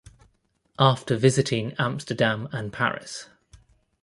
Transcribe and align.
After 0.79 1.15
visiting 1.15 1.73
Amsterdam 1.77 2.49
and 2.51 2.73
Paris. 2.73 3.29